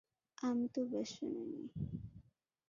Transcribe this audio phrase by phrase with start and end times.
[0.37, 1.63] আমি তোর বেশ্যা নই।